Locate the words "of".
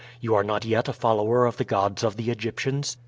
1.45-1.57, 2.03-2.15